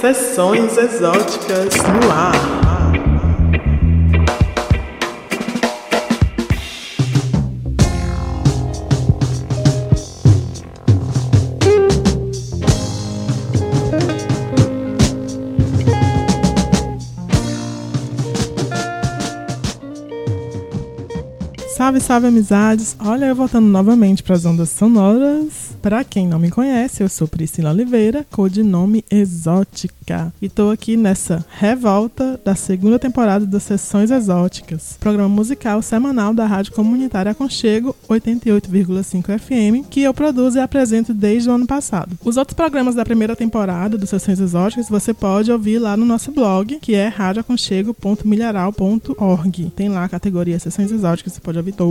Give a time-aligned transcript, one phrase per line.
[0.00, 2.67] Sessões exóticas no ar.
[21.98, 22.96] Salve, salve amizades!
[22.98, 27.26] Olha, eu voltando novamente para as ondas sonoras para quem não me conhece, eu sou
[27.28, 34.98] Priscila Oliveira, codinome Exótica, e tô aqui nessa revolta da segunda temporada das Sessões Exóticas,
[34.98, 41.48] programa musical semanal da Rádio Comunitária Aconchego 88,5 FM, que eu produzo e apresento desde
[41.48, 42.18] o ano passado.
[42.24, 46.32] Os outros programas da primeira temporada dos Sessões Exóticas você pode ouvir lá no nosso
[46.32, 49.72] blog, que é radioaconchego.milharal.org.
[49.76, 51.87] Tem lá a categoria Sessões Exóticas, você pode ouvir todos.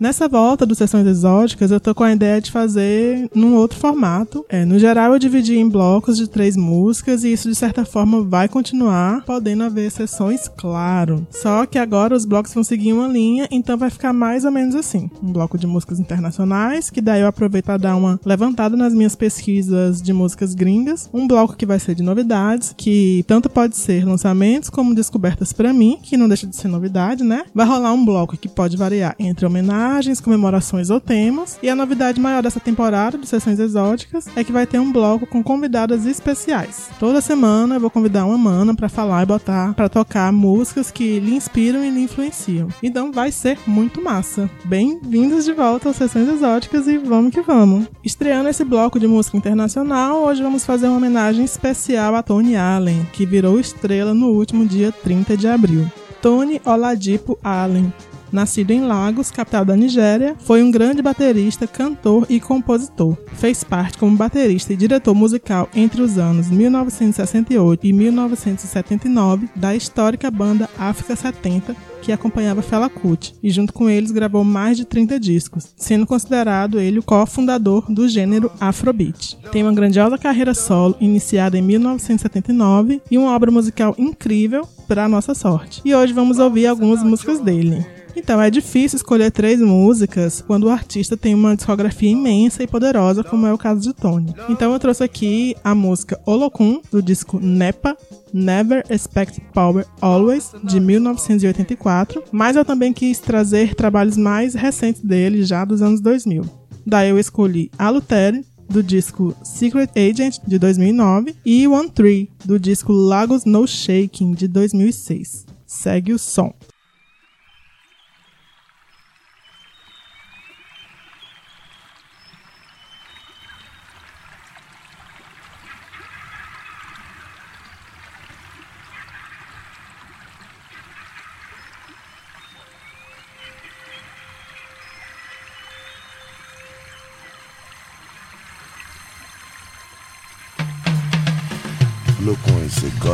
[0.00, 4.46] Nessa volta dos Sessões Exóticas, eu tô com a ideia de fazer num outro formato.
[4.48, 8.22] É, no geral, eu dividi em blocos de três músicas e isso, de certa forma,
[8.22, 11.26] vai continuar, podendo haver exceções, claro.
[11.30, 14.76] Só que agora os blocos vão seguir uma linha, então vai ficar mais ou menos
[14.76, 15.10] assim.
[15.20, 19.16] Um bloco de músicas internacionais, que daí eu aproveito para dar uma levantada nas minhas
[19.16, 21.10] pesquisas de músicas gringas.
[21.12, 25.72] Um bloco que vai ser de novidades, que tanto pode ser lançamentos como descobertas para
[25.72, 27.44] mim, que não deixa de ser novidade, né?
[27.52, 31.58] Vai rolar um bloco que pode variar entre homenagens, comemorações ou temas.
[31.62, 34.92] E a novidade maior dessa temporada temporada de Sessões Exóticas é que vai ter um
[34.92, 36.88] bloco com convidadas especiais.
[36.98, 41.18] Toda semana eu vou convidar uma mana para falar e botar para tocar músicas que
[41.18, 42.68] lhe inspiram e lhe influenciam.
[42.82, 44.48] Então vai ser muito massa.
[44.64, 47.86] Bem-vindos de volta às Sessões Exóticas e vamos que vamos.
[48.04, 53.06] Estreando esse bloco de música internacional, hoje vamos fazer uma homenagem especial a Tony Allen,
[53.12, 55.86] que virou estrela no último dia 30 de abril.
[56.22, 57.92] Tony Oladipo Allen
[58.32, 63.16] Nascido em Lagos, capital da Nigéria, foi um grande baterista, cantor e compositor.
[63.34, 70.30] Fez parte como baterista e diretor musical entre os anos 1968 e 1979 da histórica
[70.30, 75.18] banda África 70, que acompanhava Fela Kuti, e junto com eles gravou mais de 30
[75.18, 79.36] discos, sendo considerado ele o cofundador do gênero Afrobeat.
[79.50, 85.34] Tem uma grandiosa carreira solo iniciada em 1979 e uma obra musical incrível para nossa
[85.34, 85.82] sorte.
[85.84, 87.84] E hoje vamos ouvir algumas músicas dele.
[88.18, 93.22] Então, é difícil escolher três músicas quando o artista tem uma discografia imensa e poderosa,
[93.22, 94.34] como é o caso de Tony.
[94.48, 97.96] Então, eu trouxe aqui a música Olokun, do disco Nepa,
[98.34, 105.44] Never Expect Power Always, de 1984, mas eu também quis trazer trabalhos mais recentes dele,
[105.44, 106.44] já dos anos 2000.
[106.84, 112.92] Daí eu escolhi Alutere, do disco Secret Agent, de 2009, e One Tree, do disco
[112.92, 115.46] Lagos No Shaking, de 2006.
[115.64, 116.52] Segue o som.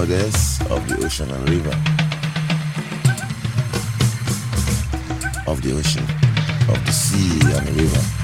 [0.06, 1.70] Goddess of the ocean and river.
[5.46, 6.04] Of the ocean,
[6.68, 8.23] of the sea and the river.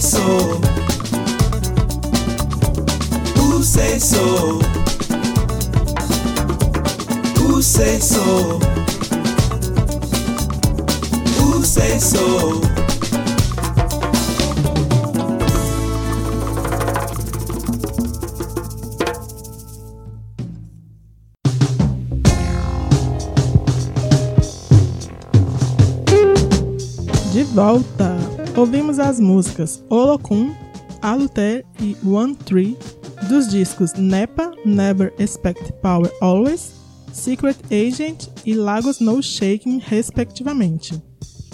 [0.00, 0.20] So?
[3.36, 4.58] Who say so?
[7.38, 7.98] Who say
[11.98, 12.60] so?
[27.32, 28.13] De volta!
[28.64, 30.54] Ouvimos as músicas Olokun,
[31.02, 32.78] Aluté e One Tree
[33.28, 36.72] dos discos Nepa, Never Expect Power Always,
[37.12, 40.94] Secret Agent e Lagos No Shaking, respectivamente.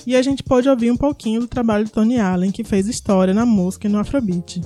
[0.06, 3.34] E a gente pôde ouvir um pouquinho do trabalho de Tony Allen, que fez história
[3.34, 4.60] na música e no Afrobeat.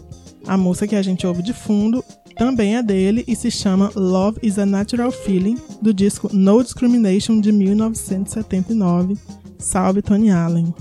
[0.46, 2.04] A música que a gente ouve de fundo
[2.36, 7.40] também é dele e se chama Love is a Natural Feeling, do disco No Discrimination
[7.40, 9.16] de 1979.
[9.58, 10.74] Salve Tony Allen!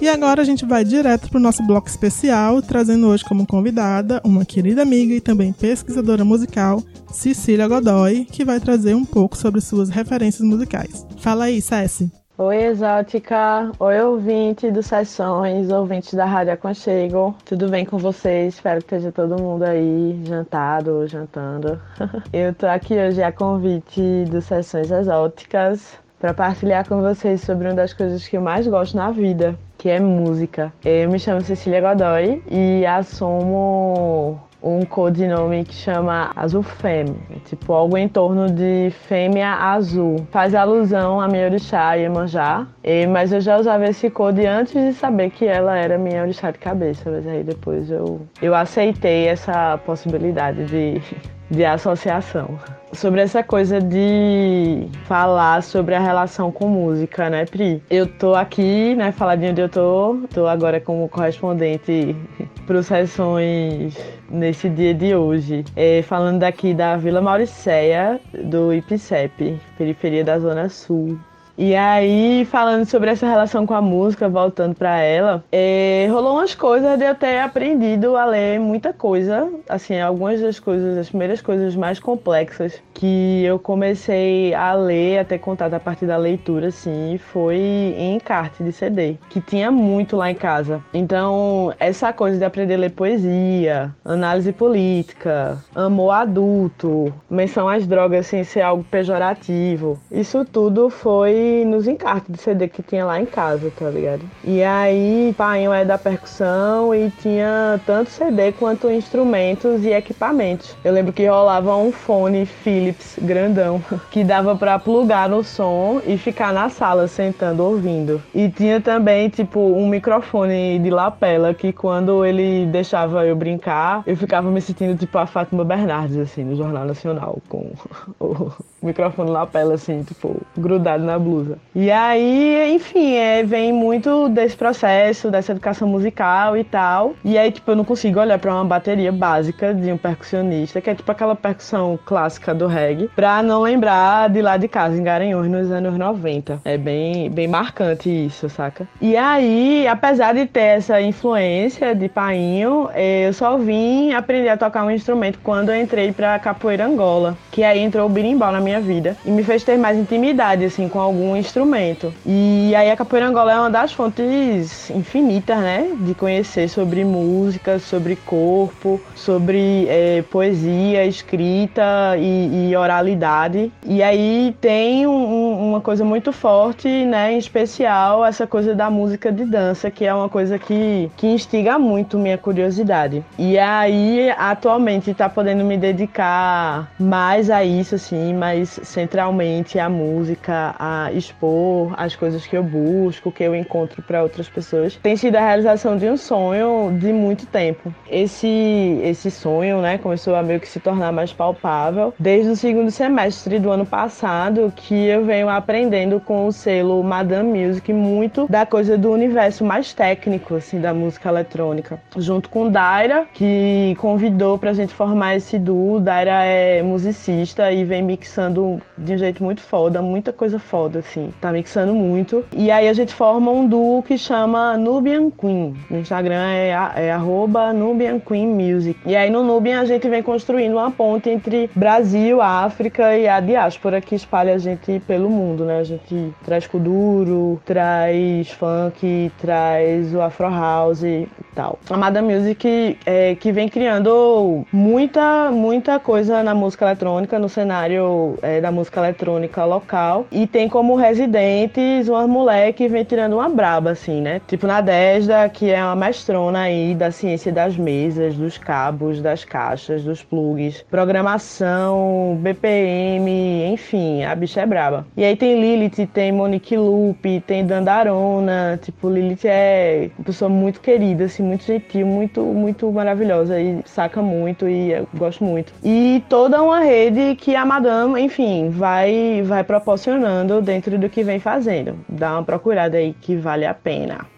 [0.00, 4.20] E agora a gente vai direto para o nosso bloco especial, trazendo hoje como convidada
[4.24, 9.60] uma querida amiga e também pesquisadora musical, Cecília Godoy, que vai trazer um pouco sobre
[9.60, 11.06] suas referências musicais.
[11.18, 12.10] Fala aí, Ceci.
[12.36, 13.70] Oi, Exótica.
[13.78, 17.32] Oi, ouvinte dos Sessões, ouvintes da Rádio Aconchego.
[17.44, 18.54] Tudo bem com vocês?
[18.54, 21.80] Espero que esteja todo mundo aí jantado ou jantando.
[22.32, 27.74] Eu tô aqui hoje a convite dos Sessões Exóticas para partilhar com vocês sobre uma
[27.74, 30.72] das coisas que eu mais gosto na vida, que é música.
[30.84, 37.98] Eu me chamo Cecília Godoy e assumo um codinome que chama Azul Fêmea, tipo algo
[37.98, 40.26] em torno de fêmea azul.
[40.30, 44.94] Faz alusão a minha orixá Iemanjá, e, mas eu já usava esse code antes de
[44.94, 49.78] saber que ela era minha orixá de cabeça, mas aí depois eu, eu aceitei essa
[49.84, 51.02] possibilidade de,
[51.50, 52.58] de associação.
[52.94, 57.82] Sobre essa coisa de falar sobre a relação com música, né, Pri?
[57.90, 62.14] Eu tô aqui, né, faladinho onde eu tô, tô agora como correspondente
[62.66, 63.96] para sessões
[64.30, 65.64] nesse dia de hoje.
[65.74, 71.18] É, falando daqui da Vila Mauricéia, do IPCEP, periferia da Zona Sul.
[71.56, 76.52] E aí, falando sobre essa relação com a música, voltando para ela, é, rolou umas
[76.54, 79.48] coisas de eu ter aprendido a ler muita coisa.
[79.68, 85.24] Assim, algumas das coisas, as primeiras coisas mais complexas que eu comecei a ler, a
[85.24, 90.16] ter contato a partir da leitura, assim, foi em encarte de CD, que tinha muito
[90.16, 90.82] lá em casa.
[90.92, 98.26] Então, essa coisa de aprender a ler poesia, análise política, amor adulto, menção às drogas
[98.26, 103.26] sem ser algo pejorativo, isso tudo foi Nos encartes de CD que tinha lá em
[103.26, 104.22] casa, tá ligado?
[104.44, 110.76] E aí, pai é da percussão e tinha tanto CD quanto instrumentos e equipamentos.
[110.84, 116.16] Eu lembro que rolava um fone Philips grandão que dava pra plugar no som e
[116.16, 118.22] ficar na sala sentando ouvindo.
[118.34, 124.16] E tinha também, tipo, um microfone de lapela que quando ele deixava eu brincar, eu
[124.16, 127.72] ficava me sentindo tipo a Fátima Bernardes, assim, no Jornal Nacional, com
[128.20, 131.33] o microfone lapela, assim, tipo, grudado na blusa.
[131.74, 137.14] E aí, enfim, é, vem muito desse processo, dessa educação musical e tal.
[137.24, 140.90] E aí, tipo, eu não consigo olhar pra uma bateria básica de um percussionista, que
[140.90, 145.02] é tipo aquela percussão clássica do reggae, pra não lembrar de lá de casa, em
[145.02, 146.60] Garanhuns, nos anos 90.
[146.64, 148.86] É bem, bem marcante isso, saca?
[149.00, 154.56] E aí, apesar de ter essa influência de painho, eh, eu só vim aprender a
[154.56, 158.60] tocar um instrumento quando eu entrei pra capoeira Angola, que aí entrou o birimbau na
[158.60, 162.12] minha vida e me fez ter mais intimidade assim com algum instrumento.
[162.26, 167.78] E aí a capoeira Angola é uma das fontes infinitas, né, de conhecer sobre música,
[167.78, 171.82] sobre corpo, sobre eh, poesia, escrita
[172.18, 173.72] e, e oralidade.
[173.86, 178.90] E aí tem um- um- uma coisa muito forte, né, em especial essa coisa da
[178.90, 183.22] música de dança, que é uma coisa que, que instiga muito minha curiosidade.
[183.38, 190.74] E aí, atualmente, tá podendo me dedicar mais a isso, assim, mais centralmente à música,
[190.78, 194.96] a expor as coisas que eu busco, que eu encontro para outras pessoas.
[194.96, 197.94] Tem sido a realização de um sonho de muito tempo.
[198.08, 202.90] Esse, esse sonho, né, começou a meio que se tornar mais palpável desde o segundo
[202.90, 208.66] semestre do ano passado, que eu venho aprendendo com o selo Madame Music muito da
[208.66, 212.00] coisa do universo mais técnico, assim, da música eletrônica.
[212.16, 216.00] Junto com Daira, que convidou pra gente formar esse duo.
[216.00, 221.32] Daira é musicista e vem mixando de um jeito muito foda, muita coisa foda, assim.
[221.40, 222.44] Tá mixando muito.
[222.52, 225.74] E aí a gente forma um duo que chama Nubian Queen.
[225.90, 228.98] No Instagram é, é arroba Nubian Queen Music.
[229.06, 233.40] E aí no Nubian a gente vem construindo uma ponte entre Brasil, África e a
[233.40, 235.78] diáspora que espalha a gente pelo mundo, né?
[235.78, 241.78] A gente traz kuduro, traz funk, traz o afro house e tal.
[241.88, 248.38] A Madame Music é, que vem criando muita, muita coisa na música eletrônica, no cenário
[248.42, 250.26] é, da música eletrônica local.
[250.30, 254.40] E tem como residentes umas moleques que vem tirando uma braba, assim, né?
[254.46, 259.44] Tipo na Desda, que é uma mestrona aí da ciência das mesas, dos cabos, das
[259.44, 265.06] caixas, dos plugs, programação, BPM, enfim, a bicha é braba.
[265.16, 270.80] E aí tem Lilith, tem Monique Lupe, tem Dandarona, tipo, Lilith é uma pessoa muito
[270.80, 275.72] querida, assim, muito gentil, muito, muito maravilhosa e saca muito e eu gosto muito.
[275.82, 281.40] E toda uma rede que a Madame, enfim, vai, vai proporcionando dentro do que vem
[281.40, 281.98] fazendo.
[282.08, 284.33] Dá uma procurada aí que vale a pena.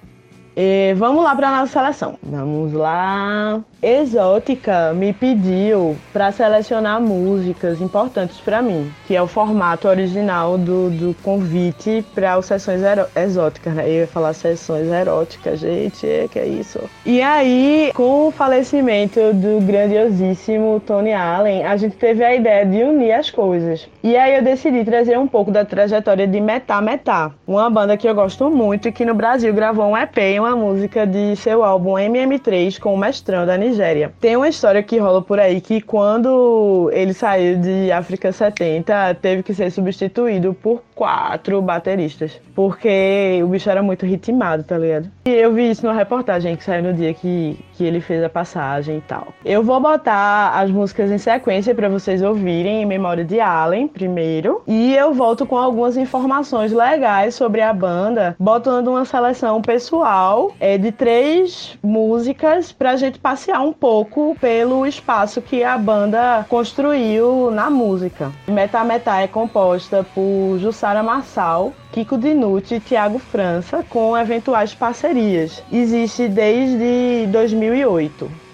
[0.57, 2.19] E vamos lá para nossa seleção.
[2.23, 3.61] Vamos lá.
[3.83, 10.89] Exótica me pediu para selecionar músicas importantes para mim, que é o formato original do,
[10.89, 12.81] do convite para as sessões
[13.15, 13.87] exóticas, né?
[13.87, 16.81] Eu ia falar sessões eróticas, gente, é que é isso.
[17.05, 22.83] E aí, com o falecimento do grandiosíssimo Tony Allen, a gente teve a ideia de
[22.83, 23.87] unir as coisas.
[24.03, 28.09] E aí eu decidi trazer um pouco da trajetória de Metá Metá, uma banda que
[28.09, 31.95] eu gosto muito e que no Brasil gravou um EP uma música de seu álbum
[31.95, 34.13] MM3 com o Mestrão da Nigéria.
[34.21, 39.43] Tem uma história que rola por aí que quando ele saiu de África 70, teve
[39.43, 45.11] que ser substituído por quatro bateristas, porque o bicho era muito ritmado, tá ligado?
[45.27, 48.31] E eu vi isso numa reportagem que saiu no dia que, que ele fez a
[48.31, 49.29] passagem e tal.
[49.45, 54.63] Eu vou botar as músicas em sequência para vocês ouvirem em memória de Allen primeiro,
[54.67, 60.79] e eu volto com algumas informações legais sobre a banda, botando uma seleção pessoal é,
[60.79, 67.69] de três músicas pra gente passear um pouco pelo espaço que a banda construiu na
[67.69, 68.33] música.
[68.49, 75.63] Metá Metá é composta por Jussara Marçal, Kiko Dinucci e Thiago França, com eventuais parcerias.
[75.73, 78.46] Existe desde 2008.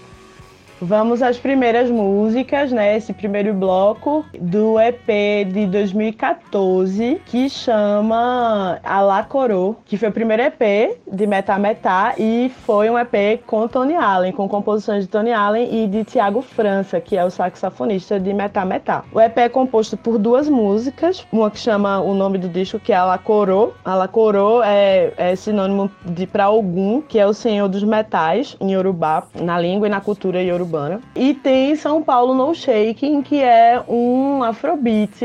[0.84, 2.96] Vamos às primeiras músicas, né?
[2.96, 10.42] Esse primeiro bloco do EP de 2014, que chama Alá Corô, que foi o primeiro
[10.42, 15.32] EP de Metá Metá e foi um EP com Tony Allen, com composições de Tony
[15.32, 19.04] Allen e de Tiago França, que é o saxofonista de Metá Metá.
[19.12, 22.92] O EP é composto por duas músicas, uma que chama o nome do disco, que
[22.92, 23.70] é Alá Corô.
[23.84, 28.72] Alá Corô é, é sinônimo de pra Ogum, que é o senhor dos metais em
[28.72, 30.71] Yorubá, na língua e na cultura Yorubá.
[30.72, 31.00] Urbana.
[31.14, 35.20] E tem São Paulo No Shaking, que é um afrobeat,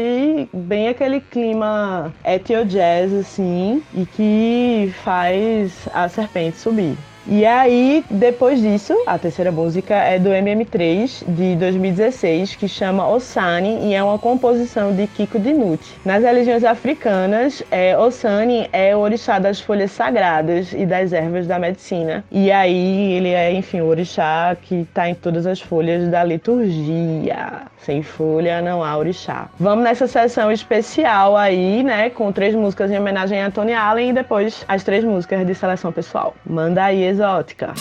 [0.54, 6.98] bem aquele clima etio jazz assim, e que faz a serpente subir.
[7.30, 13.90] E aí, depois disso, a terceira música é do MM3 de 2016, que chama Osani
[13.90, 15.94] e é uma composição de Kiko Dinucci.
[16.06, 21.60] Nas religiões africanas, é, Osani é o orixá das folhas sagradas e das ervas da
[21.60, 22.24] medicina.
[22.32, 27.64] E aí, ele é, enfim, o orixá que está em todas as folhas da liturgia.
[27.80, 29.50] Sem folha não há orixá.
[29.60, 34.14] Vamos nessa sessão especial aí, né, com três músicas em homenagem a Tony Allen e
[34.14, 36.34] depois as três músicas de seleção pessoal.
[36.46, 37.74] Manda aí, exótica.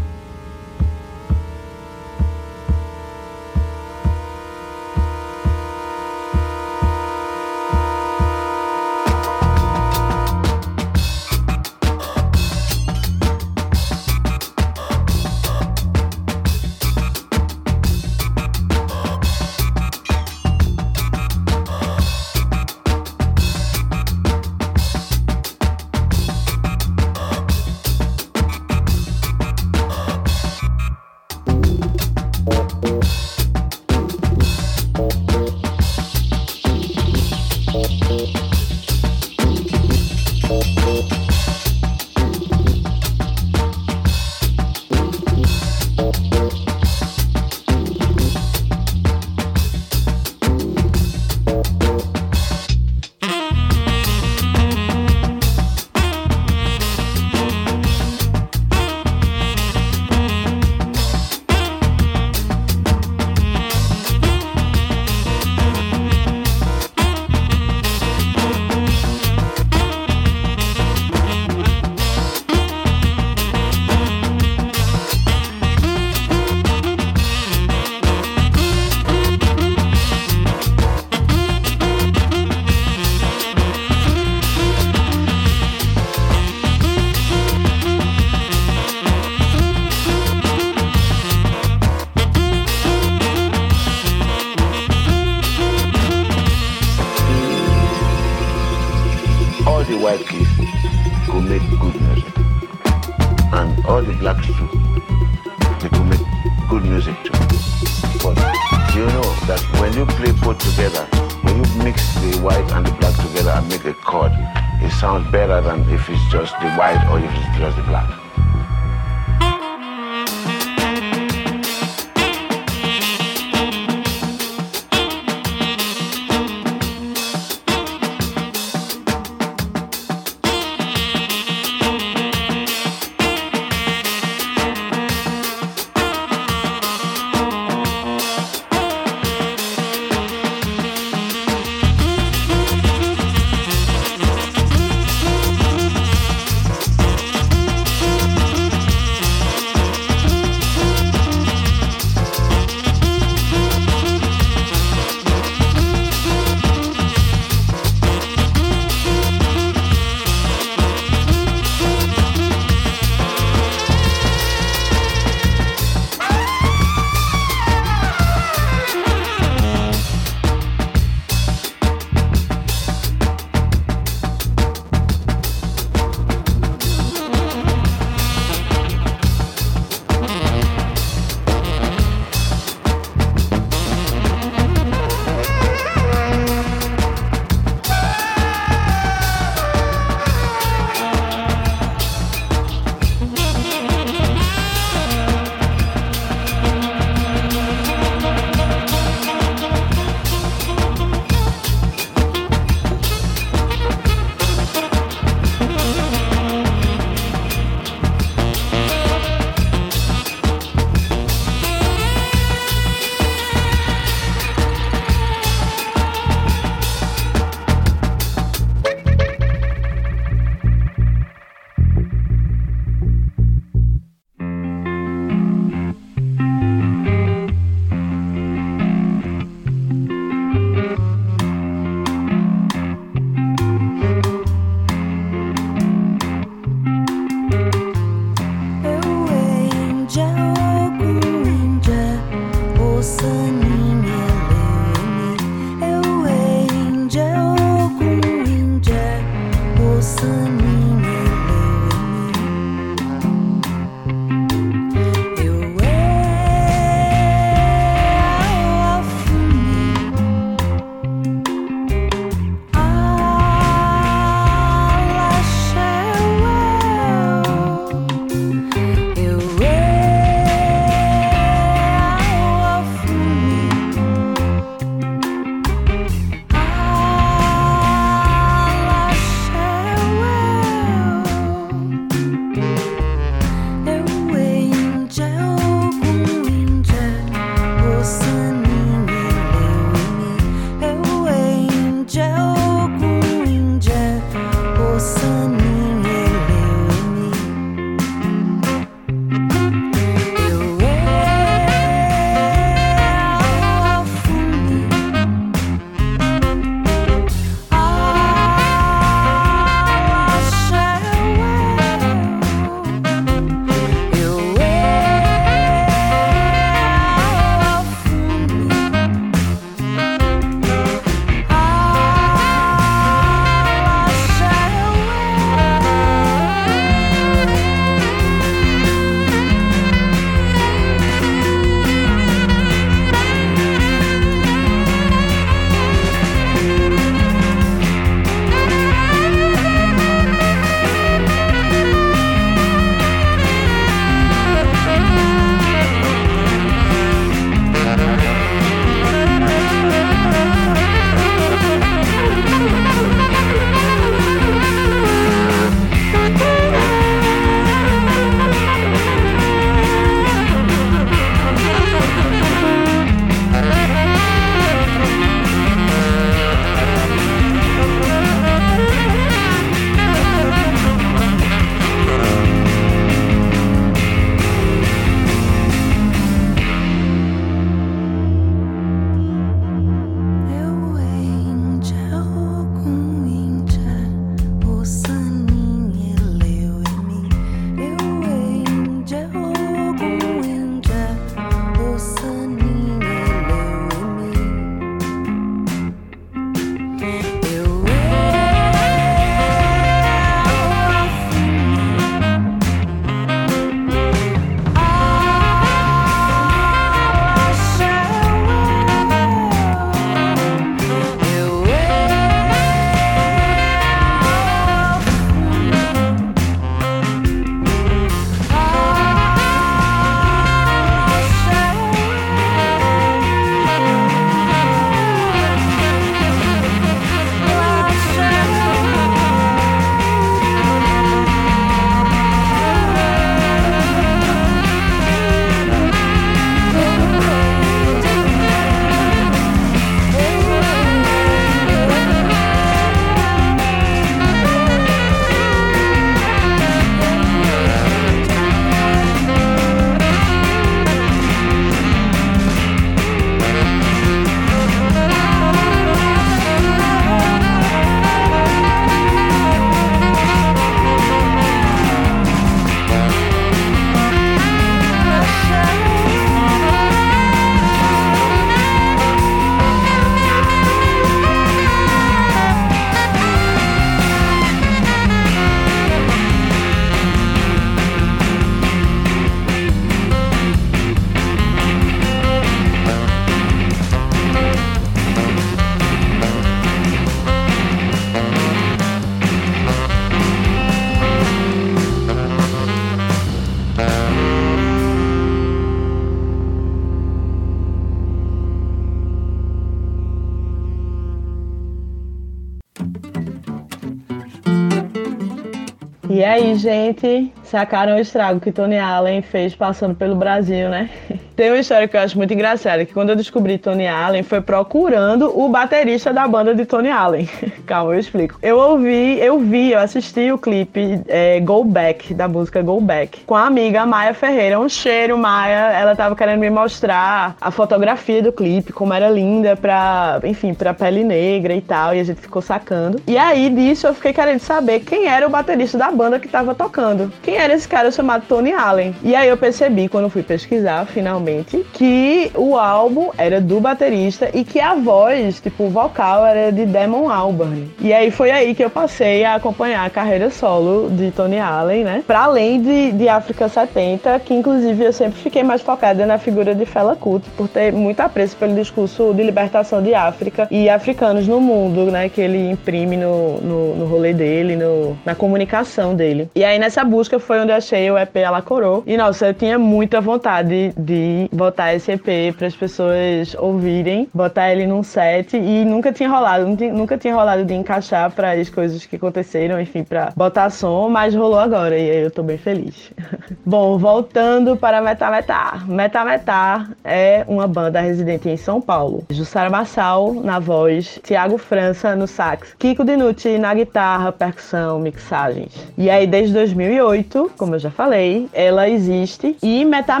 [507.44, 510.90] Sacaram o estrago que Tony Allen fez passando pelo Brasil, né?
[511.34, 514.40] Tem uma história que eu acho muito engraçada, que quando eu descobri Tony Allen, foi
[514.40, 517.28] procurando o baterista da banda de Tony Allen.
[517.70, 518.36] Calma, eu explico.
[518.42, 523.20] Eu ouvi, eu vi, eu assisti o clipe é, Go Back, da música Go Back,
[523.20, 524.58] com a amiga Maia Ferreira.
[524.58, 525.70] Um cheiro, Maia.
[525.70, 530.74] Ela tava querendo me mostrar a fotografia do clipe, como era linda pra, enfim, pra
[530.74, 533.00] pele negra e tal, e a gente ficou sacando.
[533.06, 536.56] E aí, disso, eu fiquei querendo saber quem era o baterista da banda que tava
[536.56, 537.12] tocando.
[537.22, 538.96] Quem era esse cara chamado Tony Allen?
[539.00, 544.42] E aí eu percebi, quando fui pesquisar, finalmente, que o álbum era do baterista e
[544.42, 547.59] que a voz, tipo, o vocal era de Damon Albarn.
[547.80, 551.84] E aí foi aí que eu passei a acompanhar a carreira solo de Tony Allen,
[551.84, 552.04] né?
[552.06, 556.54] Pra além de, de África 70, que inclusive eu sempre fiquei mais focada na figura
[556.54, 561.26] de Fela Kuti, por ter muito apreço pelo discurso de libertação de África e africanos
[561.26, 562.08] no mundo, né?
[562.08, 566.28] Que ele imprime no, no, no rolê dele, no, na comunicação dele.
[566.34, 568.82] E aí nessa busca foi onde eu achei o EP Alacorô.
[568.86, 574.52] E nossa, eu tinha muita vontade de botar esse EP para as pessoas ouvirem, botar
[574.52, 578.86] ele num set e nunca tinha rolado, nunca tinha rolado de encaixar para as coisas
[578.86, 582.92] que aconteceram, enfim, para botar som, mas rolou agora e aí eu tô bem feliz.
[583.44, 584.80] Bom, voltando para.
[584.80, 589.04] Metá Metá é uma banda residente em São Paulo.
[589.10, 595.52] Jussara Massal na voz, Tiago França no sax, Kiko Dinucci na guitarra, percussão, mixagens.
[595.76, 600.00] E aí desde 2008, como eu já falei, ela existe e Metá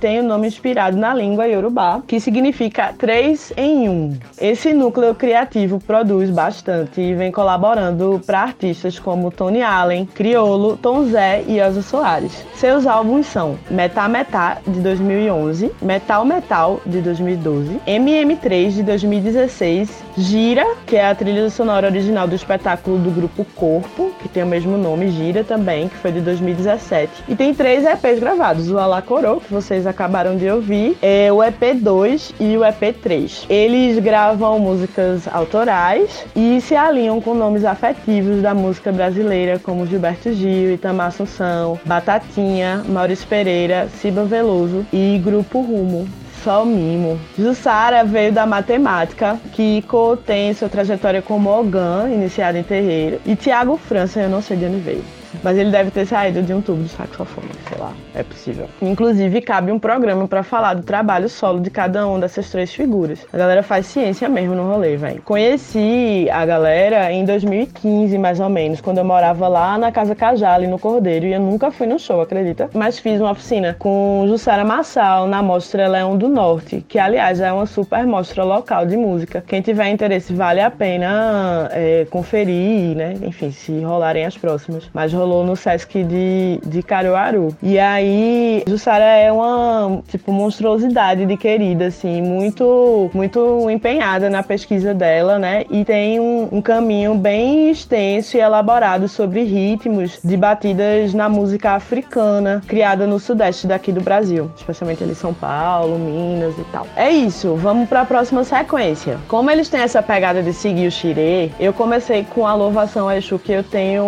[0.00, 4.16] tem o nome inspirado na língua Yorubá, que significa três em um.
[4.40, 11.04] Esse núcleo criativo produz bastante e vem colaborando para artistas como Tony Allen, Criolo, Tom
[11.06, 12.46] Zé e Elza Soares.
[12.54, 20.64] Seus álbuns são Metá Metá, de 2011, Metal Metal, de 2012, MM3, de 2016, Gira,
[20.86, 24.78] que é a trilha sonora original do espetáculo do grupo Corpo, que tem o mesmo
[24.78, 27.24] nome, Gira também, que foi de 2017.
[27.28, 32.32] E tem três EPs gravados, o Alacorô, que vocês acabaram de ouvir, é o EP2
[32.38, 33.46] e o EP3.
[33.48, 40.32] Eles gravam músicas autorais e se alinham com nomes afetivos da música brasileira, como Gilberto
[40.32, 46.08] Gil, Itamar Assunção, Batatinha, Maurício Pereira, Ciba Veloso e Grupo Rumo.
[46.42, 47.18] Só mimo.
[47.38, 53.78] Jussara veio da matemática, Kiko tem sua trajetória como Ogan, iniciada em terreiro, e Tiago
[53.78, 55.23] França, eu não sei de onde veio.
[55.42, 58.68] Mas ele deve ter saído de um tubo de saxofone, sei lá, é possível.
[58.80, 63.26] Inclusive, cabe um programa pra falar do trabalho solo de cada uma dessas três figuras.
[63.32, 65.22] A galera faz ciência mesmo no rolê, velho.
[65.22, 70.66] Conheci a galera em 2015, mais ou menos, quando eu morava lá na Casa Cajale,
[70.66, 72.70] no Cordeiro, e eu nunca fui no show, acredita?
[72.72, 77.52] Mas fiz uma oficina com Jussara Massal na Mostra Leão do Norte, que aliás é
[77.52, 79.42] uma super mostra local de música.
[79.46, 83.14] Quem tiver interesse, vale a pena é, conferir, né?
[83.22, 84.88] Enfim, se rolarem as próximas.
[84.92, 87.56] Mas rolou no Sesc de, de Caruaru.
[87.62, 94.92] E aí, Jussara é uma, tipo, monstruosidade de querida, assim, muito, muito empenhada na pesquisa
[94.92, 95.64] dela, né?
[95.70, 101.72] E tem um, um caminho bem extenso e elaborado sobre ritmos de batidas na música
[101.72, 106.86] africana, criada no sudeste daqui do Brasil, especialmente ali em São Paulo, Minas e tal.
[106.96, 109.18] É isso, vamos para a próxima sequência.
[109.26, 113.16] Como eles têm essa pegada de seguir o xirê, eu comecei com a louvação a
[113.16, 114.04] Exu que eu tenho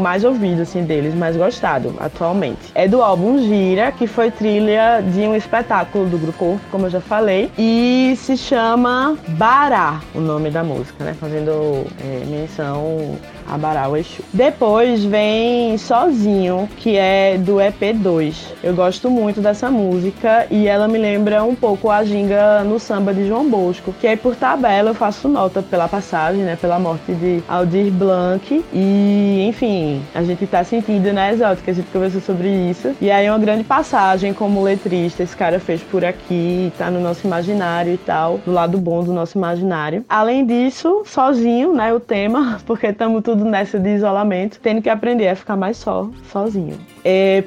[0.00, 2.70] mais ouvido assim deles, mais gostado atualmente.
[2.74, 7.00] É do álbum Gira, que foi trilha de um espetáculo do Grupo como eu já
[7.00, 11.14] falei, e se chama Bará, o nome da música, né?
[11.14, 13.16] Fazendo é, menção
[13.50, 14.22] a Bará o Exu.
[14.32, 18.34] Depois vem Sozinho, que é do EP2.
[18.62, 23.12] Eu gosto muito dessa música e ela me lembra um pouco a ginga no samba
[23.12, 27.12] de João Bosco, que aí por tabela eu faço nota pela passagem, né, pela morte
[27.12, 32.48] de Aldir Blanc e, enfim, a gente tá sentindo, né, Exótica, a gente conversou sobre
[32.48, 32.94] isso.
[33.00, 37.00] E aí é uma grande passagem como letrista, esse cara fez por aqui, tá no
[37.00, 40.04] nosso imaginário e tal, do lado bom do nosso imaginário.
[40.08, 45.28] Além disso, sozinho, né, o tema, porque estamos tudo nessa de isolamento, tendo que aprender
[45.28, 46.78] a ficar mais só, sozinho.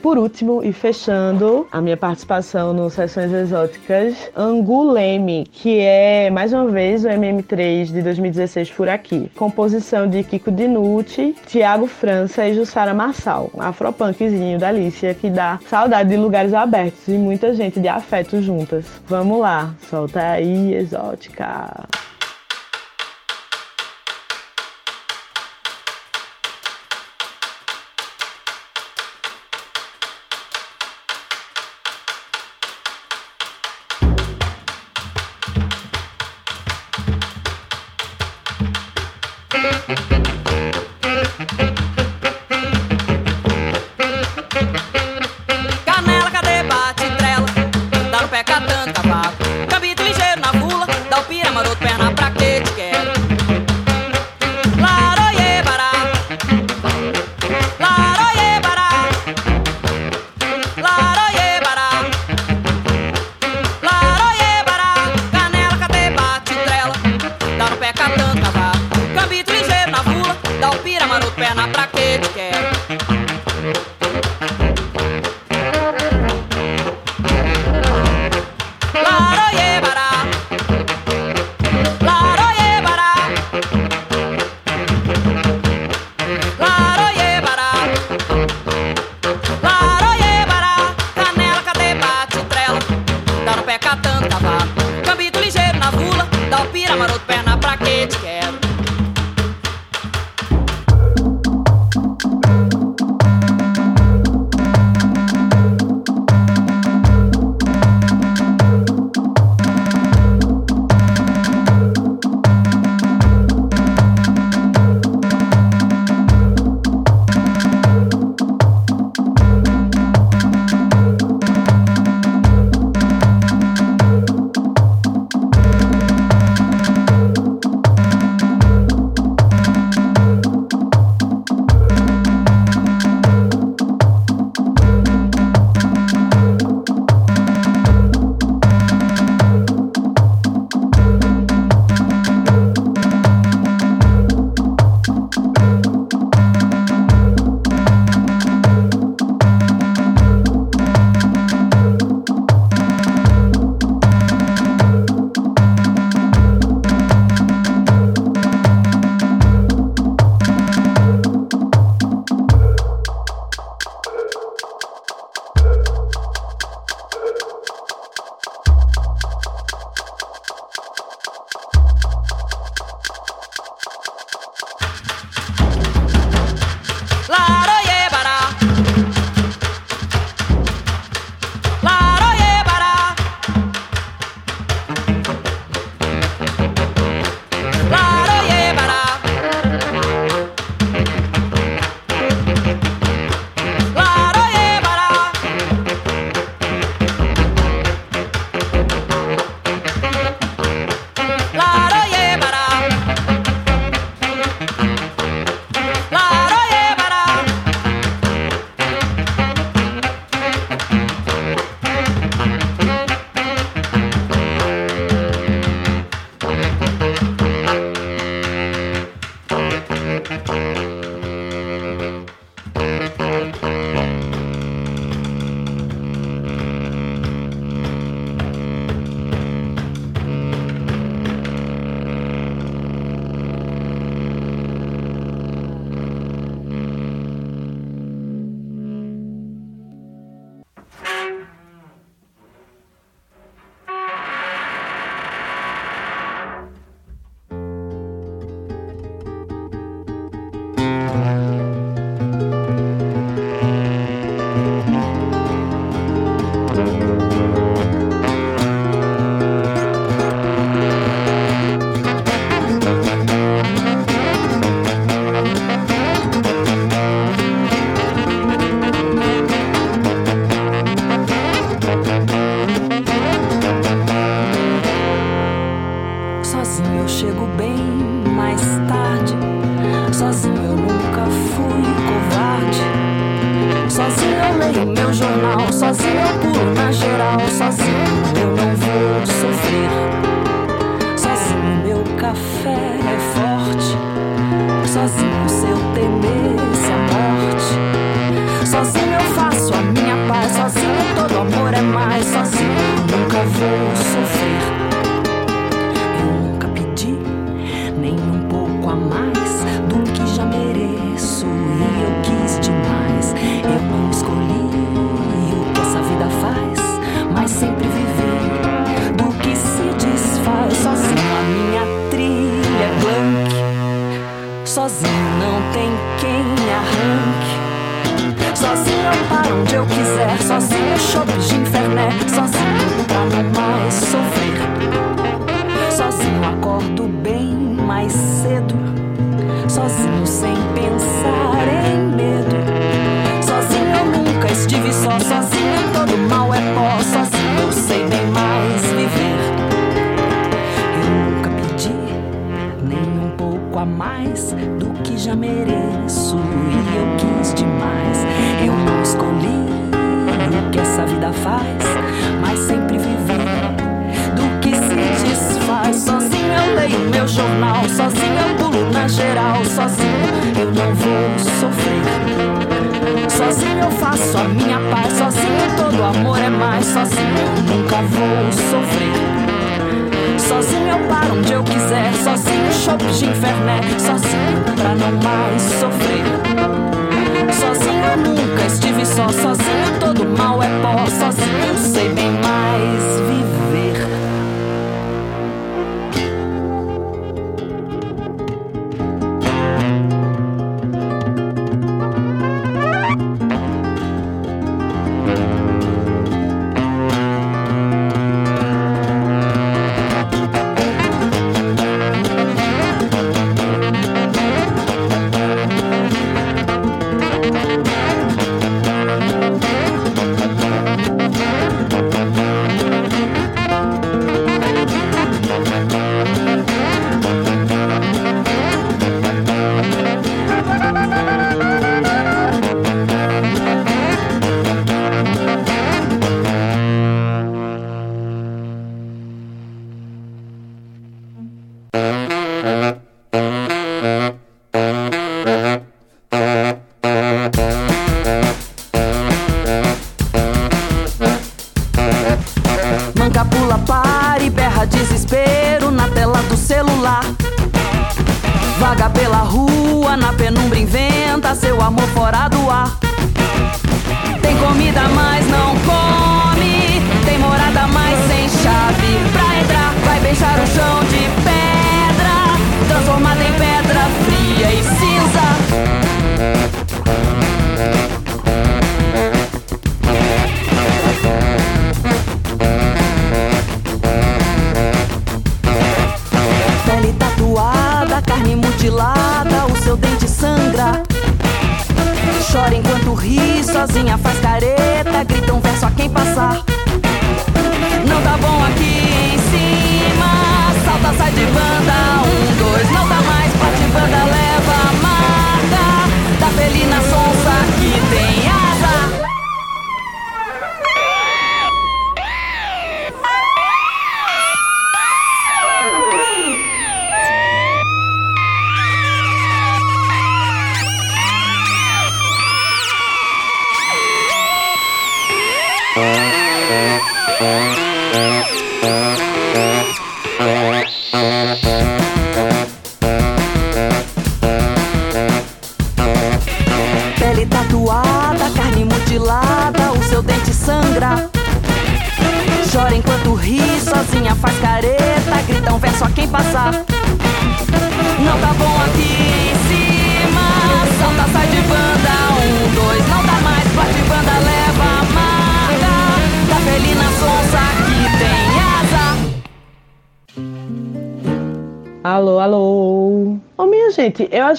[0.01, 6.67] Por último, e fechando a minha participação no Sessões Exóticas, Anguleme, que é, mais uma
[6.67, 9.31] vez, o MM3 de 2016 por aqui.
[9.35, 13.51] Composição de Kiko Dinucci, Tiago França e Jussara Marçal.
[13.53, 18.41] Um afropunkzinho da Alicia que dá saudade de lugares abertos e muita gente de afeto
[18.41, 18.85] juntas.
[19.07, 21.87] Vamos lá, solta aí, Exótica.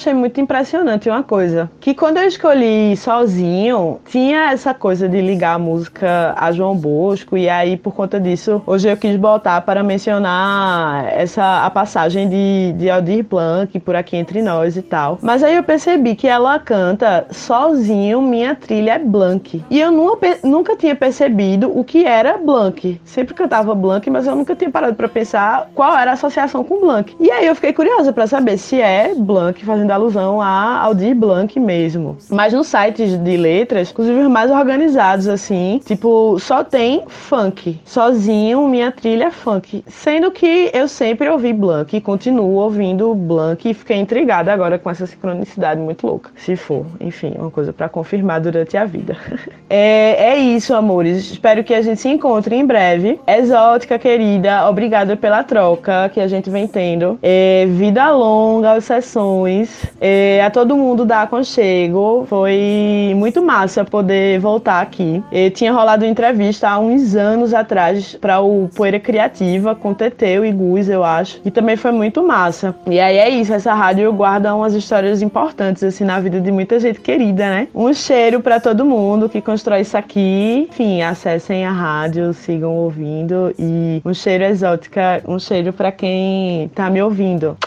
[0.05, 1.69] Achei muito impressionante uma coisa.
[1.79, 7.35] Que quando eu escolhi sozinho, tinha essa coisa de ligar a música a João Bosco.
[7.35, 12.73] E aí, por conta disso, hoje eu quis botar para mencionar essa a passagem de,
[12.77, 15.17] de Aldir Blanc por aqui entre nós e tal.
[15.21, 19.63] Mas aí eu percebi que ela canta sozinho, minha trilha é Blanc.
[19.69, 23.01] E eu nunca, nunca tinha percebido o que era Blanc.
[23.03, 26.79] Sempre cantava Blanc, mas eu nunca tinha parado para pensar qual era a associação com
[26.79, 27.15] Blanc.
[27.19, 31.59] E aí eu fiquei curiosa para saber se é Blanc fazendo alusão a Aldir Blanc
[31.59, 32.17] mesmo.
[32.29, 37.79] Mas nos sites de letras, inclusive os mais organizados assim, tipo, só tem funk.
[37.85, 39.83] Sozinho, minha trilha é funk.
[39.87, 44.89] Sendo que eu sempre ouvi Blanc e continuo ouvindo Blanc e fiquei intrigada agora com
[44.89, 46.31] essa sincronicidade muito louca.
[46.35, 49.17] Se for, enfim, uma coisa para confirmar durante a vida.
[49.69, 51.31] é, é isso, amores.
[51.31, 53.19] Espero que a gente se encontre em breve.
[53.27, 57.17] Exótica, querida, obrigada pela troca que a gente vem tendo.
[57.21, 59.84] É, vida longa às sessões.
[59.99, 62.25] É, a todo mundo da Aconchego.
[62.27, 65.23] Foi muito massa poder voltar aqui.
[65.31, 70.51] É, tinha rolado entrevista há uns anos atrás para o Poeira Criativa com Teteu e
[70.51, 71.39] Guz, eu acho.
[71.45, 72.75] E também foi muito massa.
[72.87, 76.79] E aí é isso, essa rádio guarda umas histórias importantes assim na vida de muita
[76.79, 77.67] gente querida, né?
[77.73, 80.67] Um cheiro para todo mundo que constrói isso aqui.
[80.69, 86.89] Enfim, acessem a rádio, sigam ouvindo e um cheiro exótica, um cheiro para quem tá
[86.89, 87.57] me ouvindo.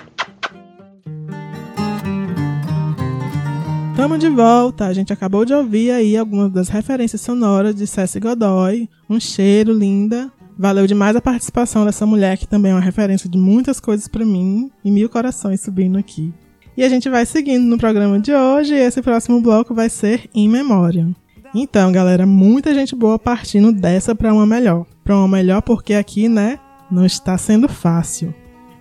[3.98, 4.86] Tamo de volta.
[4.86, 8.88] A gente acabou de ouvir aí algumas das referências sonoras de Cessi Godoy.
[9.10, 10.30] Um cheiro, linda.
[10.56, 14.24] Valeu demais a participação dessa mulher, que também é uma referência de muitas coisas para
[14.24, 14.70] mim.
[14.84, 16.32] E mil corações subindo aqui.
[16.76, 18.72] E a gente vai seguindo no programa de hoje.
[18.72, 21.08] E esse próximo bloco vai ser In Memória.
[21.52, 24.86] Então, galera, muita gente boa partindo dessa para uma melhor.
[25.02, 28.32] Para uma melhor porque aqui, né, não está sendo fácil.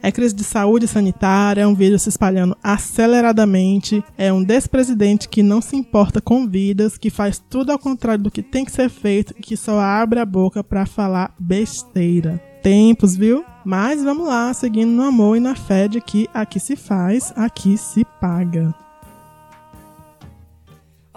[0.08, 5.44] É crise de saúde sanitária, é um vírus se espalhando aceleradamente, é um despresidente que
[5.44, 8.88] não se importa com vidas, que faz tudo ao contrário do que tem que ser
[8.88, 12.42] feito e que só abre a boca para falar besteira.
[12.64, 13.44] Tempos, viu?
[13.66, 17.78] Mas vamos lá, seguindo no amor e na fé de que aqui se faz, aqui
[17.78, 18.87] se paga.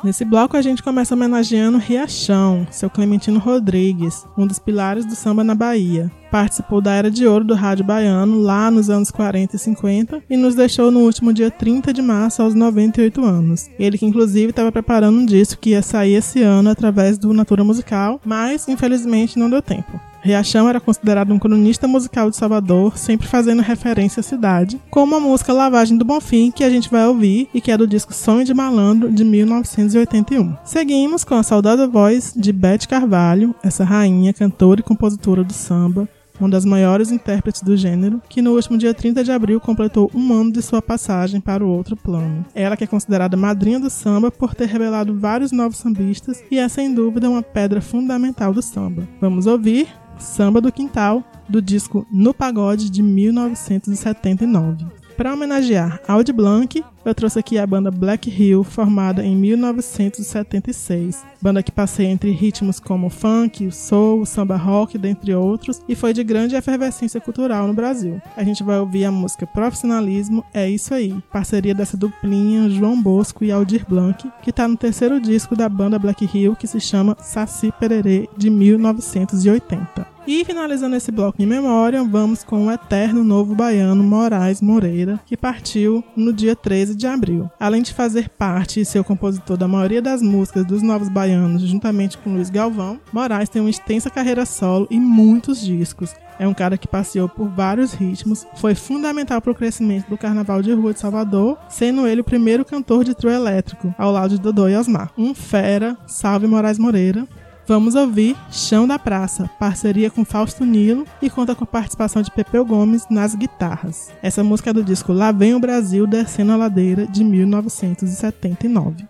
[0.03, 5.45] Nesse bloco a gente começa homenageando Riachão, seu Clementino Rodrigues, um dos pilares do samba
[5.45, 6.11] na Bahia.
[6.31, 10.37] Participou da era de ouro do rádio baiano lá nos anos 40 e 50 e
[10.39, 13.69] nos deixou no último dia 30 de março aos 98 anos.
[13.79, 17.63] Ele que inclusive estava preparando um disco que ia sair esse ano através do Natura
[17.63, 20.01] Musical, mas infelizmente não deu tempo.
[20.23, 25.21] Riachão era considerado um cronista musical de Salvador, sempre fazendo referência à cidade, como a
[25.21, 28.45] música Lavagem do Bonfim, que a gente vai ouvir e que é do disco Sonho
[28.45, 30.57] de Malandro, de 1981.
[30.65, 36.09] Seguimos com a saudosa voz de Beth Carvalho, essa rainha, cantora e compositora do samba,
[36.41, 40.33] uma das maiores intérpretes do gênero, que no último dia 30 de abril completou um
[40.33, 42.45] ano de sua passagem para o outro plano.
[42.55, 46.69] Ela que é considerada madrinha do samba por ter revelado vários novos sambistas e é
[46.69, 49.07] sem dúvida uma pedra fundamental do samba.
[49.21, 49.89] Vamos ouvir
[50.21, 55.00] Samba do Quintal, do disco No Pagode de 1979.
[55.21, 61.23] Para homenagear Audi Blanc, eu trouxe aqui a banda Black Hill, formada em 1976.
[61.43, 65.83] Banda que passeia entre ritmos como o funk, o soul, o samba rock, dentre outros,
[65.87, 68.19] e foi de grande efervescência cultural no Brasil.
[68.35, 73.45] A gente vai ouvir a música Profissionalismo, é isso aí, parceria dessa duplinha João Bosco
[73.45, 77.15] e Aldir Blanc, que está no terceiro disco da banda Black Hill, que se chama
[77.21, 80.20] Saci Pererê, de 1980.
[80.33, 85.37] E finalizando esse bloco em memória, vamos com o eterno novo baiano Moraes Moreira, que
[85.37, 87.51] partiu no dia 13 de abril.
[87.59, 91.63] Além de fazer parte e ser o compositor da maioria das músicas dos Novos Baianos,
[91.63, 96.15] juntamente com Luiz Galvão, Moraes tem uma extensa carreira solo e muitos discos.
[96.39, 100.63] É um cara que passeou por vários ritmos, foi fundamental para o crescimento do Carnaval
[100.63, 104.41] de Rua de Salvador, sendo ele o primeiro cantor de trio elétrico, ao lado de
[104.41, 105.11] Dodô e Osmar.
[105.19, 107.27] Um fera, salve Moraes Moreira,
[107.67, 112.31] Vamos ouvir Chão da Praça, parceria com Fausto Nilo e conta com a participação de
[112.31, 114.11] Pepeu Gomes nas guitarras.
[114.23, 119.07] Essa música é do disco Lá Vem o Brasil Descendo a Ladeira de 1979.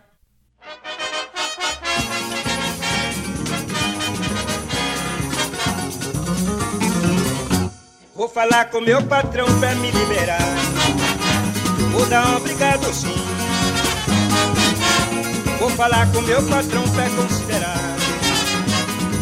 [8.15, 10.39] Vou falar com meu patrão pra me liberar.
[11.93, 13.09] Vou dar um obrigado sim.
[15.59, 18.00] Vou falar com meu patrão pra considerar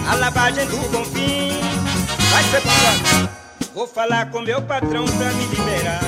[0.08, 1.60] a lavagem do Bonfim.
[2.30, 2.62] Vai ser.
[3.74, 6.00] Vou falar com meu patrão pra me liberar.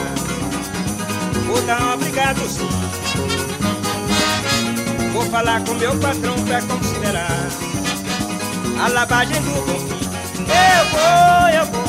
[1.46, 2.68] Vou dar um obrigado sim.
[5.12, 7.48] Vou falar com meu patrão pra considerar
[8.82, 10.00] a lavagem do Bonfim.
[10.50, 11.84] Eu vou, eu vou,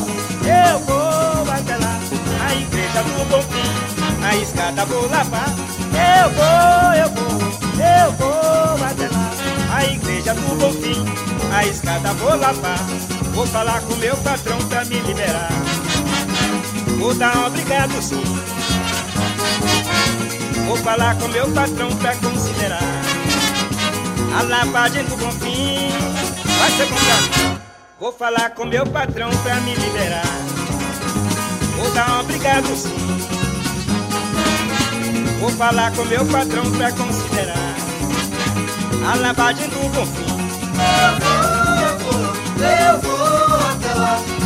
[0.45, 1.99] eu vou até lá,
[2.47, 4.24] a igreja do Bonfim.
[4.24, 5.49] a escada vou lavar.
[5.93, 7.32] Eu vou, eu vou,
[7.80, 9.32] eu vou até lá.
[9.76, 11.05] A igreja do Bonfim,
[11.52, 12.80] a escada vou lavar.
[13.34, 15.52] Vou falar com meu patrão pra me liberar.
[16.99, 18.24] Vou dar um obrigado sim.
[20.66, 22.82] Vou falar com meu patrão pra considerar.
[24.38, 25.89] A lavagem do Bonfim
[26.60, 27.62] vai ser comprada.
[27.99, 30.24] Vou falar com meu patrão pra me liberar.
[31.76, 32.95] Vou dar um obrigado sim.
[35.39, 37.72] Vou falar com meu patrão pra considerar
[39.04, 40.31] a lavagem do Bonfim.
[40.82, 42.22] Eu vou,
[42.66, 44.41] eu vou, até lá.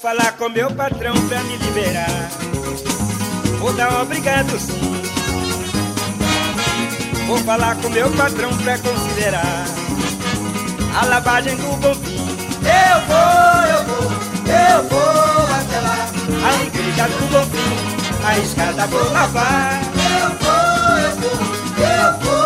[0.00, 2.30] Falar com meu patrão pra me liberar.
[3.58, 5.02] Vou dar um obrigado sim.
[7.26, 9.64] Vou falar com meu patrão pra considerar
[11.00, 12.28] a lavagem do Bonfim.
[12.62, 14.12] Eu vou, eu vou,
[14.46, 16.06] eu vou até lá.
[16.46, 19.80] A igreja do Bonfim, a escada vou lavar.
[20.20, 22.37] Eu vou, eu vou, eu vou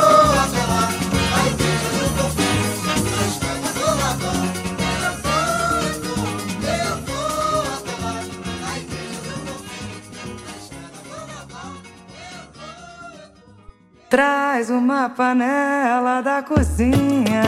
[14.12, 17.42] Traz uma panela da cozinha.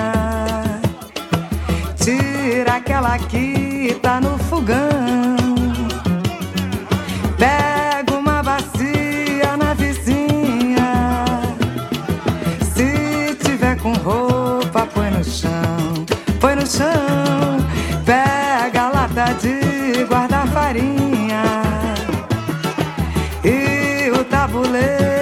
[1.94, 5.36] Tira aquela que tá no fogão.
[7.36, 10.94] Pega uma bacia na vizinha.
[12.74, 16.06] Se tiver com roupa, põe no chão.
[16.40, 17.58] Põe no chão.
[18.06, 21.42] Pega a lata de guardar farinha
[23.44, 25.13] e o tabuleiro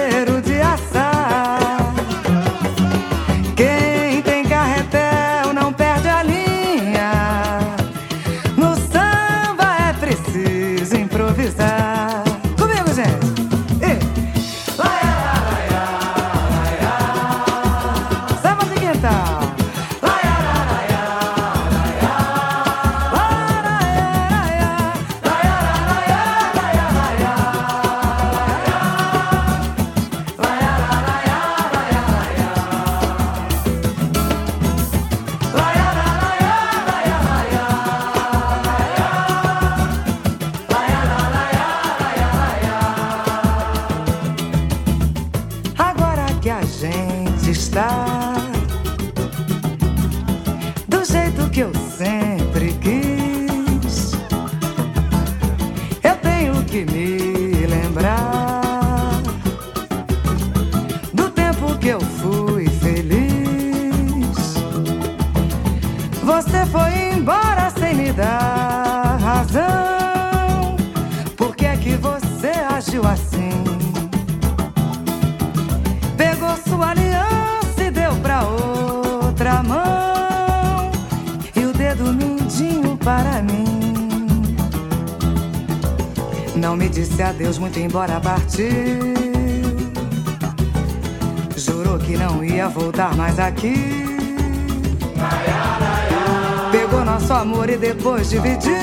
[88.43, 89.13] partiu.
[91.55, 94.03] Jurou que não ia voltar mais aqui.
[96.71, 98.73] Pegou nosso amor e depois dividiu.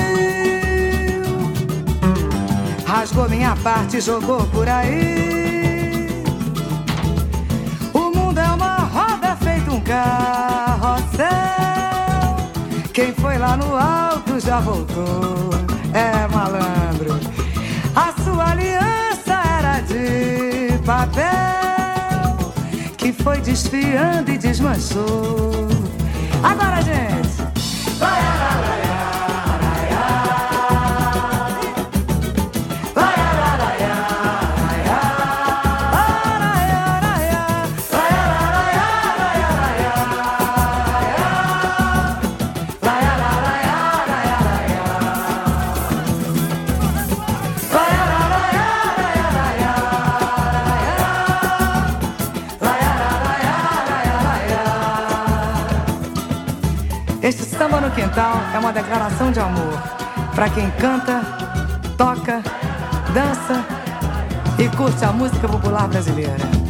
[2.85, 6.07] Rasgou minha parte e jogou por aí.
[7.93, 11.27] O mundo é uma roda feito um carrossel.
[12.93, 15.51] Quem foi lá no alto já voltou.
[15.93, 17.30] É malandro.
[20.81, 22.53] Papel.
[22.97, 25.67] Que foi desfiando e desmanchou.
[26.43, 27.21] Agora, gente.
[28.01, 28.80] Este
[58.53, 59.81] é uma declaração de amor
[60.35, 61.21] para quem canta,
[61.97, 62.41] toca,
[63.13, 63.65] dança
[64.57, 66.60] e curte a música popular brasileira.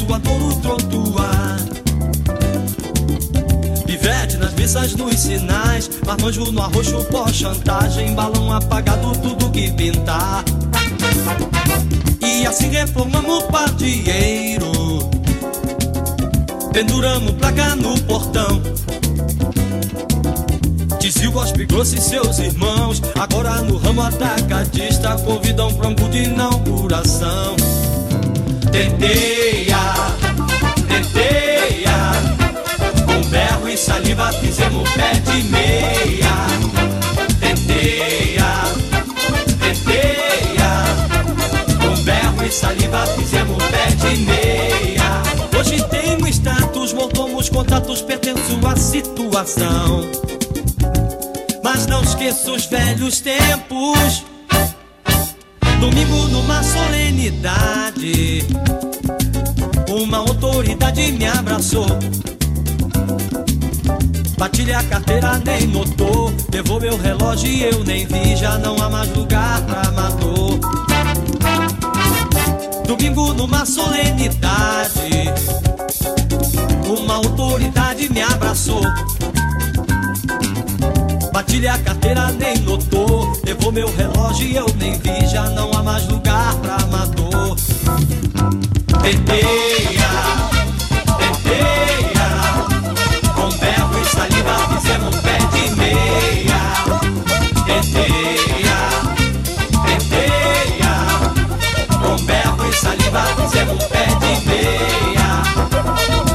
[0.00, 1.56] Mulher suador o trotuar.
[3.86, 10.44] Pivete nas missas nos sinais Marmanjo no arroxo por chantagem Balão apagado, tudo que pintar.
[12.22, 14.70] E assim reformamos o pardieiro
[16.72, 18.62] Penduramos placa no portão.
[21.00, 23.02] Dizia o Gospe Grosso e seus irmãos.
[23.18, 27.56] Agora no ramo atacadista Convidam um cu de inauguração
[28.72, 29.76] Tenteia,
[30.88, 32.12] tenteia
[33.04, 36.30] com berro e saliva fizemos pé de meia.
[37.40, 38.46] Tenteia,
[39.58, 40.70] tenteia.
[41.80, 45.22] Com berro e saliva fizemos pé de meia.
[45.58, 50.08] Hoje tenho status, montamos contatos, pertenço à situação.
[51.64, 54.29] Mas não esqueço os velhos tempos.
[55.80, 58.46] Domingo numa solenidade.
[59.88, 61.86] Uma autoridade me abraçou.
[64.36, 66.32] Bati-lhe a carteira, nem notou.
[66.52, 68.36] Levou meu relógio e eu nem vi.
[68.36, 70.58] Já não há mais lugar pra amador.
[72.86, 75.30] Domingo numa solenidade.
[76.86, 78.82] Uma autoridade me abraçou.
[81.50, 83.32] Bati-lhe a carteira, nem notou.
[83.44, 85.26] Levou meu relógio e eu nem vi.
[85.26, 87.56] Já não há mais lugar pra amador.
[89.02, 90.10] Tenteia,
[91.18, 92.28] tenteia.
[93.34, 96.62] Com berro e saliva fizemos pé de meia.
[97.66, 98.78] Tenteia,
[99.88, 100.94] tenteia.
[101.98, 105.42] Com berro e saliva fizemos pé de meia.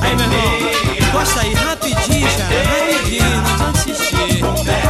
[0.01, 4.84] Aí, meu amigo, gosta aí rapidinho já, rapidinho, não precisa insistir.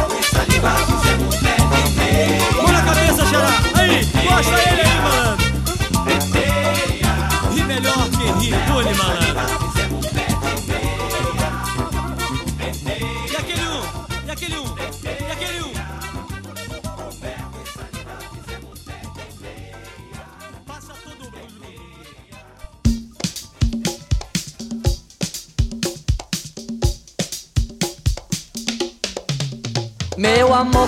[2.72, 3.48] Na cabeça, Xará.
[3.74, 5.25] Aí, gosta ele aí, malandro.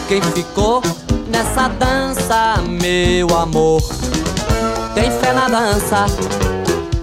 [0.08, 0.80] Quem ficou
[1.28, 3.82] nessa dança, meu amor,
[4.94, 6.06] tem fé na dança.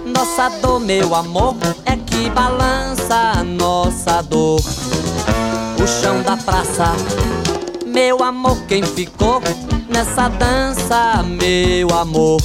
[0.04, 1.54] Nossa dor, meu amor,
[1.84, 4.60] é que balança nossa dor.
[5.80, 6.92] O chão da praça,
[7.86, 9.40] meu amor, quem ficou
[9.88, 12.40] nessa dança, meu amor,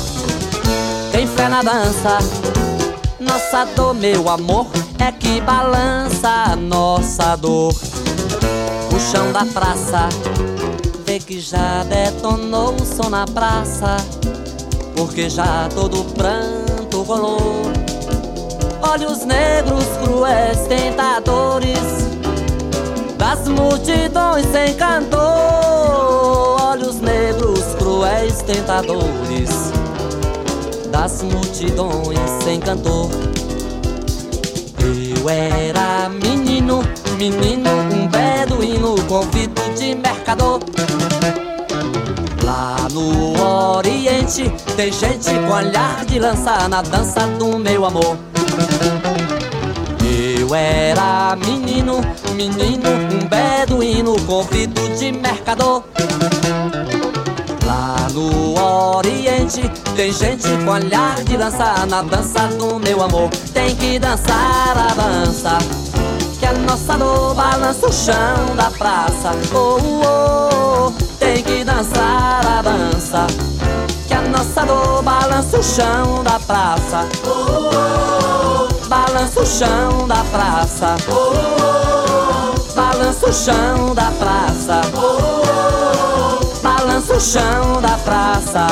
[1.11, 2.19] tem fé na dança.
[3.19, 4.67] Nossa dor, meu amor,
[4.99, 7.73] é que balança nossa dor
[8.93, 10.50] o chão da praça.
[11.31, 13.95] Que já detonou o som na praça,
[14.97, 17.71] porque já todo pranto rolou.
[18.81, 21.77] Olhos negros, cruéis, tentadores,
[23.17, 25.21] das multidões sem cantor.
[26.69, 29.71] Olhos negros, cruéis, tentadores,
[30.91, 33.09] das multidões sem cantor.
[35.17, 36.83] Eu era menino,
[37.21, 40.59] menino, um beduíno, convito de mercador.
[42.43, 48.17] Lá no Oriente tem gente com olhar de lança na dança do meu amor.
[50.39, 52.01] Eu era menino,
[52.35, 55.83] menino, um beduíno, convito de mercador.
[57.63, 63.29] Lá no Oriente tem gente com olhar de lança na dança do meu amor.
[63.53, 65.59] Tem que dançar a dança,
[66.51, 69.31] a nossa dor balança o chão da praça.
[69.53, 70.91] Oh, oh, oh.
[71.17, 73.25] tem que dançar a dança,
[74.07, 77.07] que a nossa dor balança o chão da praça.
[77.25, 78.69] Oh, oh, oh.
[78.87, 80.97] balança o chão da praça.
[81.09, 82.73] Oh, oh, oh.
[82.73, 84.81] balança o chão da praça.
[84.93, 85.21] Oh, oh, oh.
[87.19, 88.67] chão da praça.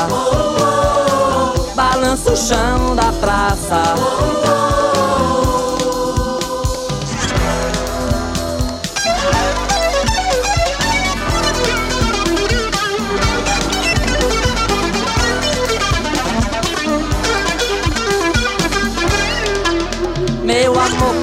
[1.74, 3.82] Balança o chão da praça.
[3.96, 4.59] Meu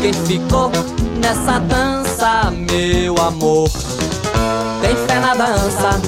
[0.07, 0.71] quem ficou
[1.19, 3.69] nessa dança, meu amor,
[4.79, 5.99] tem fé na dança.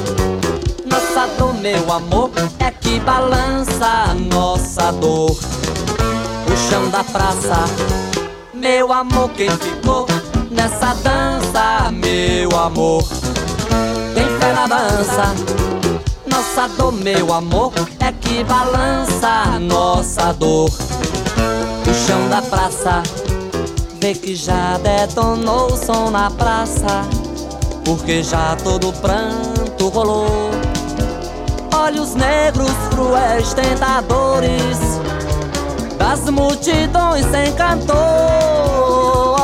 [0.86, 5.32] Nossa dor, meu amor, é que balança nossa dor.
[5.32, 7.66] O chão da praça,
[8.54, 10.08] meu amor, quem ficou
[10.50, 13.04] nessa dança, meu amor,
[14.14, 15.36] tem fé na dança.
[16.26, 20.70] Nossa dor, meu amor, é que balança nossa dor.
[20.70, 23.04] O chão da praça,
[24.00, 27.04] vê que já detonou o som na praça,
[27.84, 30.52] porque já todo pranto rolou.
[31.76, 34.78] Olhos negros, cruéis, tentadores,
[35.97, 37.97] das multidões sem cantor.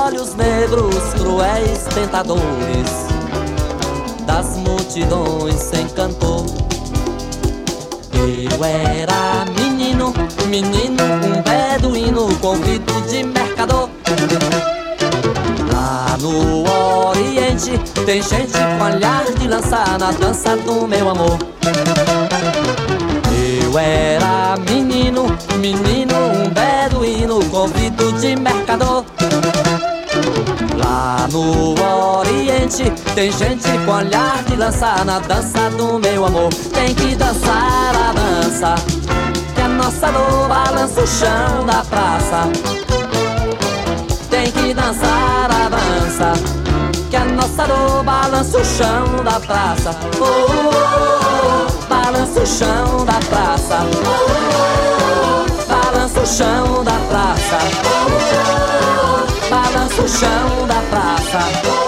[0.06, 2.91] Olhos negros, cruéis, tentadores,
[4.26, 6.45] das multidões sem cantor.
[8.14, 10.14] Eu era menino,
[10.47, 13.89] menino, um beduíno, convido de mercador.
[18.05, 21.39] Tem gente com olhar de lançar na dança do meu amor.
[23.63, 25.26] Eu era menino,
[25.59, 29.03] menino, um beduíno, convido de mercador.
[30.78, 31.74] Lá no
[32.20, 36.53] Oriente tem gente com olhar de lançar na dança do meu amor.
[36.72, 38.76] Tem que dançar a dança,
[39.55, 42.47] que a nossa dor balança o chão da praça.
[44.30, 46.64] Tem que dançar a dança,
[48.03, 49.91] balança o chão da praça.
[50.20, 53.78] Oh, oh, oh, balança o chão da praça.
[53.80, 57.58] Oh, oh, oh, balança o chão da praça.
[57.86, 61.85] Oh, oh, oh, balança o chão da praça.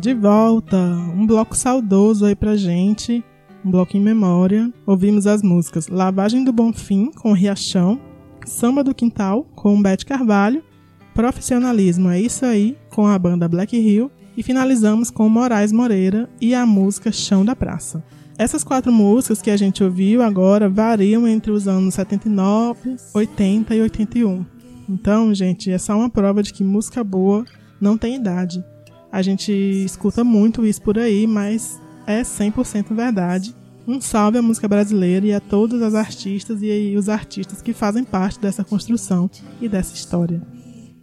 [0.00, 0.78] De volta,
[1.14, 3.22] um bloco saudoso aí pra gente,
[3.62, 4.72] um bloco em memória.
[4.86, 8.00] Ouvimos as músicas Lavagem do Bonfim, com Riachão,
[8.46, 10.64] Samba do Quintal, com Bete Carvalho,
[11.12, 16.54] Profissionalismo é Isso Aí, com a banda Black Hill, e finalizamos com Moraes Moreira e
[16.54, 18.02] a música Chão da Praça.
[18.38, 23.82] Essas quatro músicas que a gente ouviu agora variam entre os anos 79, 80 e
[23.82, 24.46] 81.
[24.88, 27.44] Então, gente, é só uma prova de que música boa
[27.78, 28.64] não tem idade.
[29.12, 33.54] A gente escuta muito isso por aí, mas é 100% verdade.
[33.86, 38.04] Um salve à música brasileira e a todas as artistas e os artistas que fazem
[38.04, 39.28] parte dessa construção
[39.60, 40.40] e dessa história.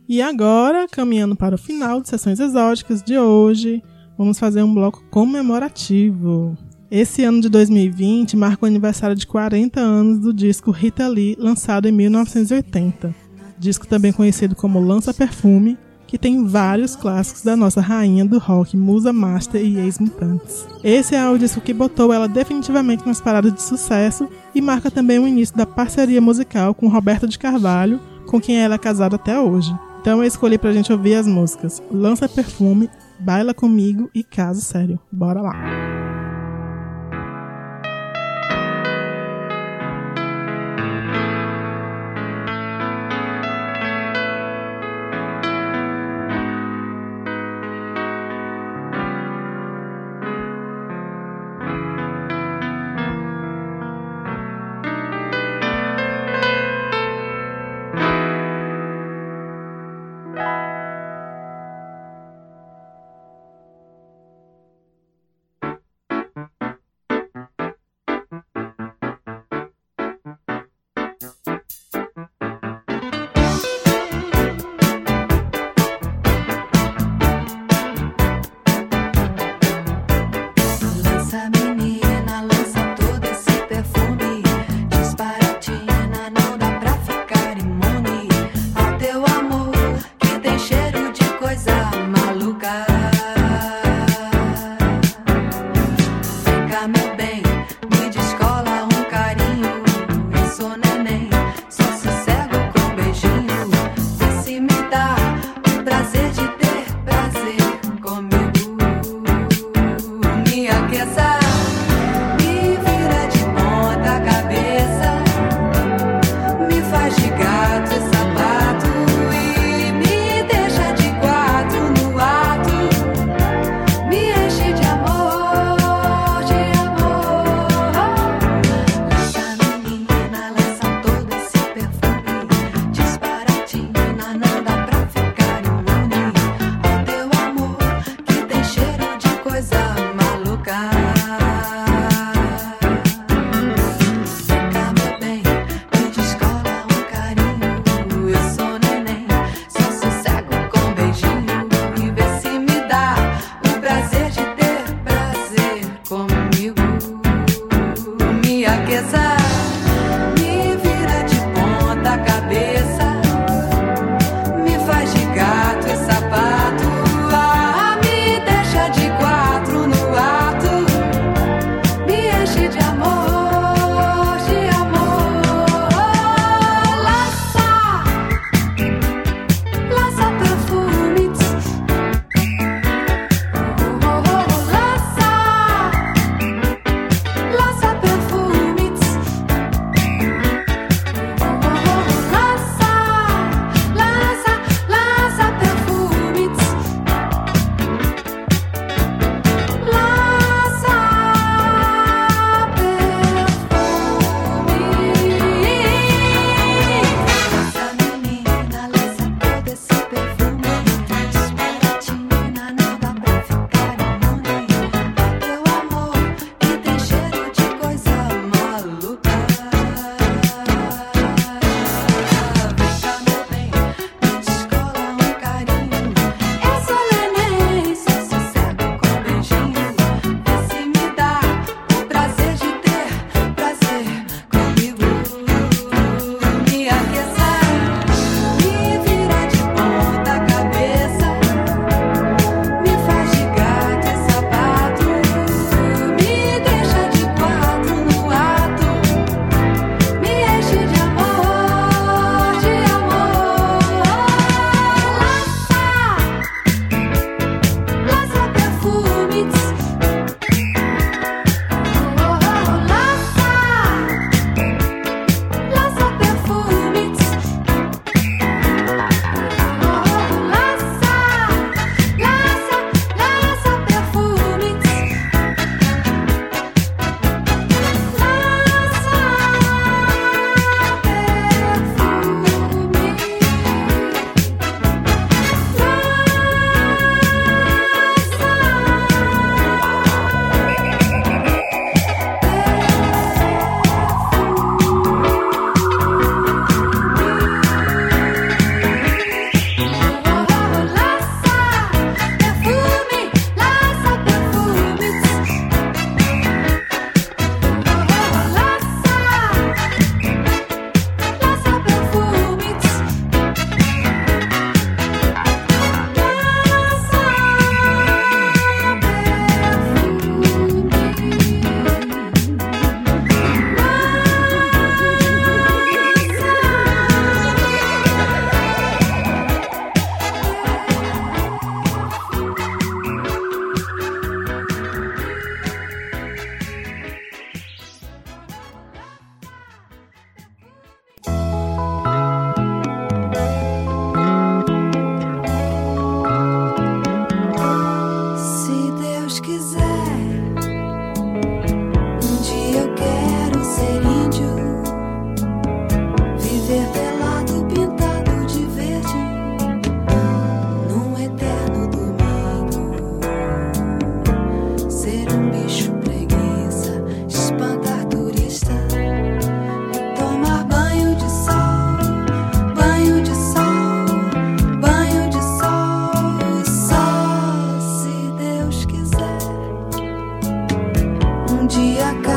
[0.07, 3.83] E agora, caminhando para o final de Sessões Exóticas de hoje,
[4.17, 6.57] vamos fazer um bloco comemorativo.
[6.89, 11.89] Esse ano de 2020 marca o aniversário de 40 anos do disco Rita Lee, lançado
[11.89, 13.13] em 1980.
[13.59, 15.77] Disco também conhecido como Lança Perfume,
[16.07, 20.65] que tem vários clássicos da nossa rainha do rock, Musa Master e Ex-Mutantes.
[20.83, 25.19] Esse é o disco que botou ela definitivamente nas paradas de sucesso e marca também
[25.19, 29.39] o início da parceria musical com Roberto de Carvalho, com quem ela é casada até
[29.39, 29.75] hoje.
[30.01, 32.89] Então eu escolhi pra gente ouvir as músicas Lança Perfume,
[33.19, 34.99] Baila Comigo e Caso Sério.
[35.11, 36.06] Bora lá!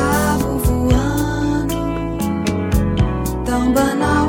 [0.01, 1.81] avo voano
[3.44, 4.19] tambana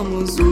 [0.00, 0.49] somos um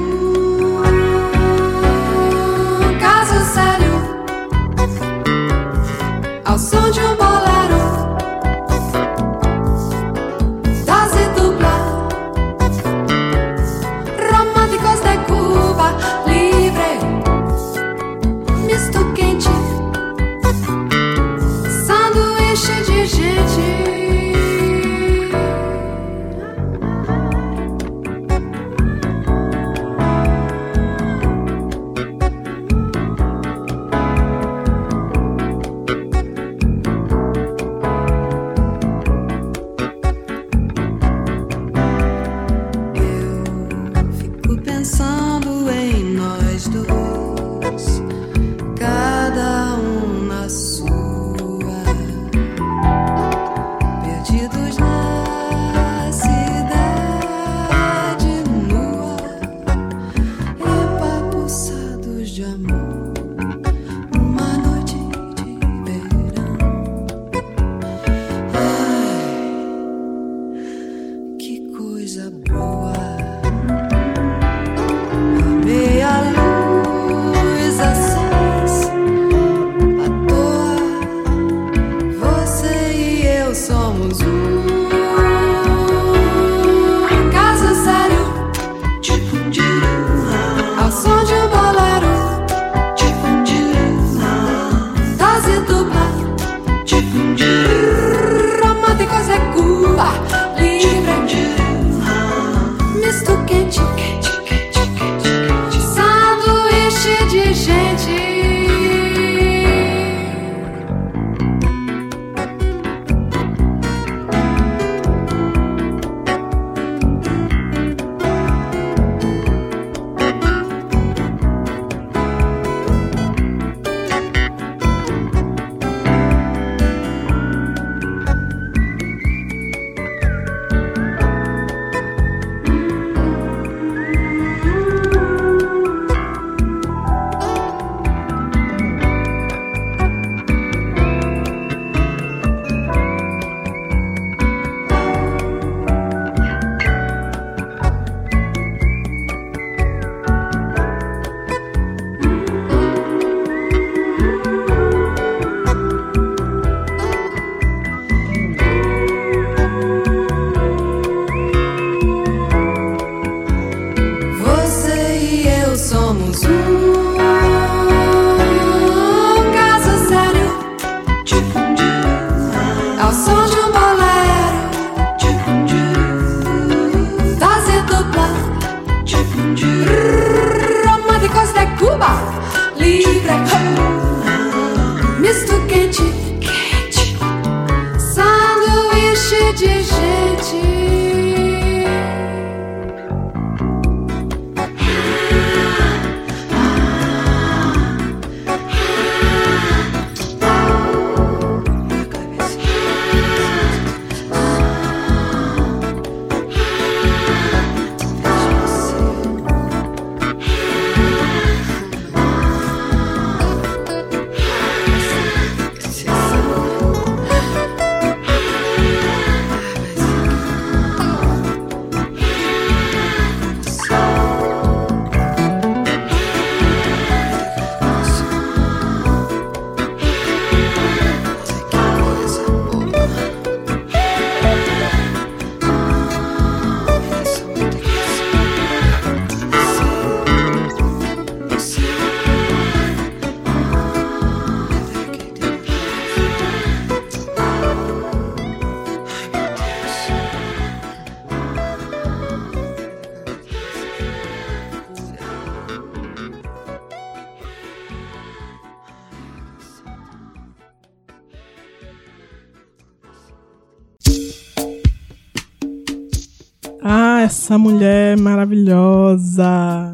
[267.48, 269.90] essa mulher maravilhosa!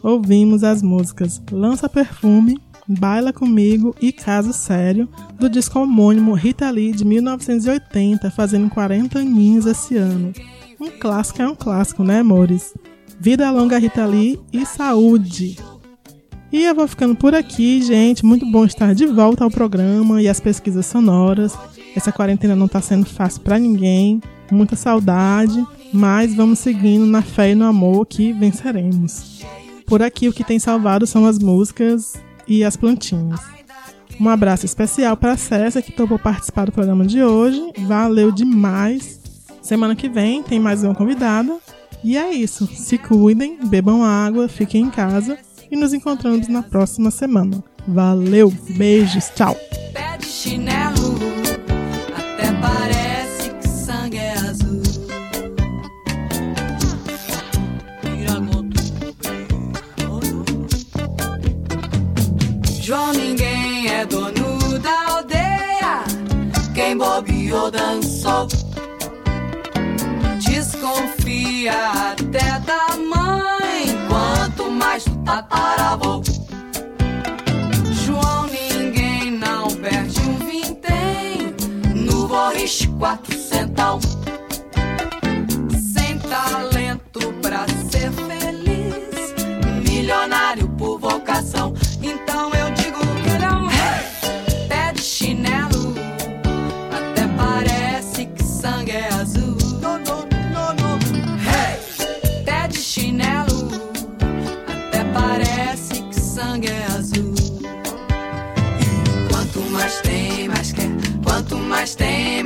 [0.00, 2.56] Ouvimos as músicas Lança Perfume,
[2.86, 9.66] Baila Comigo e Caso Sério, do disco homônimo Rita Lee de 1980, fazendo 40 aninhos
[9.66, 10.32] esse ano.
[10.80, 12.72] Um clássico é um clássico, né, amores?
[13.18, 15.58] Vida longa Rita Lee e saúde!
[16.52, 18.24] E eu vou ficando por aqui, gente.
[18.24, 21.58] Muito bom estar de volta ao programa e às pesquisas sonoras.
[21.96, 24.20] Essa quarentena não está sendo fácil para ninguém.
[24.52, 29.42] Muita saudade, mas vamos seguindo na fé e no amor que venceremos.
[29.86, 32.14] Por aqui o que tem salvado são as músicas
[32.48, 33.40] e as plantinhas.
[34.20, 37.60] Um abraço especial para a César que topou participar do programa de hoje.
[37.78, 39.20] Valeu demais.
[39.60, 41.58] Semana que vem tem mais uma convidada.
[42.04, 42.66] E é isso.
[42.66, 45.38] Se cuidem, bebam água, fiquem em casa
[45.70, 47.62] e nos encontramos na próxima semana.
[47.86, 49.56] Valeu, beijos, tchau.
[67.52, 68.48] Bobeou dançou.
[70.40, 71.72] Desconfia
[72.12, 73.98] até da mãe.
[74.08, 76.22] Quanto mais do tataravô.
[77.92, 81.54] João, ninguém não perde um vintém
[81.94, 84.00] no Boris quatro centão.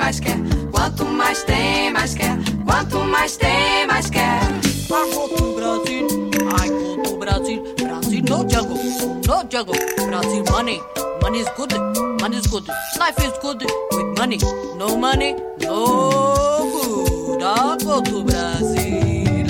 [0.07, 0.39] Mais quer.
[0.71, 2.39] Quanto mais tem, mais quer.
[2.65, 4.41] Quanto mais tem, mais quer.
[4.89, 6.07] I go to Brazil,
[6.47, 8.79] I go to Brazil, Brazil no jungle,
[9.27, 9.75] no jungle,
[10.07, 10.81] Brazil money,
[11.21, 11.75] money is good,
[12.21, 12.69] money is good,
[13.01, 13.61] life is good
[13.95, 14.39] with money,
[14.77, 17.43] no money, no good.
[17.43, 19.47] I go to Brazil.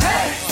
[0.00, 0.45] Pé